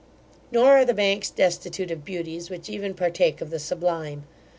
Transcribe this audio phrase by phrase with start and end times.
[0.51, 4.23] Nor are the banks destitute of beauties, which even partake of the sublime.